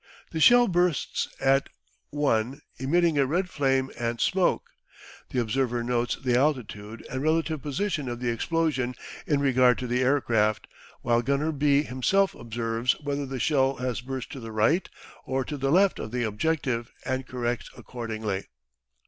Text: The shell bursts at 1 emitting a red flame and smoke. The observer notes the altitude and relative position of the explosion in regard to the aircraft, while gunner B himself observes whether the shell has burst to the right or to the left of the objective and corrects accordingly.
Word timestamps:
The 0.31 0.39
shell 0.39 0.67
bursts 0.67 1.27
at 1.39 1.69
1 2.09 2.61
emitting 2.79 3.19
a 3.19 3.27
red 3.27 3.51
flame 3.51 3.91
and 3.99 4.19
smoke. 4.19 4.71
The 5.29 5.37
observer 5.39 5.83
notes 5.83 6.15
the 6.19 6.35
altitude 6.35 7.05
and 7.11 7.21
relative 7.21 7.61
position 7.61 8.09
of 8.09 8.19
the 8.19 8.29
explosion 8.31 8.95
in 9.27 9.41
regard 9.41 9.77
to 9.77 9.85
the 9.85 10.01
aircraft, 10.01 10.65
while 11.03 11.21
gunner 11.21 11.51
B 11.51 11.83
himself 11.83 12.33
observes 12.33 12.93
whether 13.01 13.27
the 13.27 13.39
shell 13.39 13.75
has 13.75 14.01
burst 14.01 14.31
to 14.31 14.39
the 14.39 14.51
right 14.51 14.89
or 15.23 15.45
to 15.45 15.55
the 15.55 15.69
left 15.69 15.99
of 15.99 16.09
the 16.09 16.23
objective 16.23 16.91
and 17.05 17.27
corrects 17.27 17.69
accordingly. 17.77 18.45